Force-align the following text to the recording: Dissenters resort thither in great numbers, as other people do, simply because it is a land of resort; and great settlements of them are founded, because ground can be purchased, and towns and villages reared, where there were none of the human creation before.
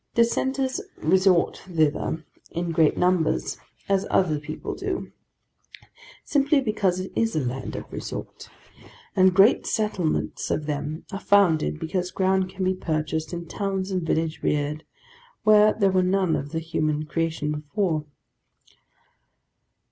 Dissenters 0.15 0.81
resort 0.97 1.59
thither 1.69 2.25
in 2.49 2.71
great 2.71 2.97
numbers, 2.97 3.59
as 3.87 4.07
other 4.09 4.39
people 4.39 4.73
do, 4.73 5.11
simply 6.25 6.59
because 6.59 6.99
it 6.99 7.11
is 7.15 7.35
a 7.35 7.39
land 7.45 7.75
of 7.75 7.85
resort; 7.93 8.49
and 9.15 9.35
great 9.35 9.67
settlements 9.67 10.49
of 10.49 10.65
them 10.65 11.05
are 11.11 11.19
founded, 11.19 11.79
because 11.79 12.09
ground 12.09 12.49
can 12.49 12.63
be 12.65 12.73
purchased, 12.73 13.31
and 13.31 13.47
towns 13.47 13.91
and 13.91 14.01
villages 14.01 14.41
reared, 14.41 14.83
where 15.43 15.71
there 15.73 15.91
were 15.91 16.01
none 16.01 16.35
of 16.35 16.49
the 16.51 16.57
human 16.57 17.05
creation 17.05 17.51
before. 17.51 18.05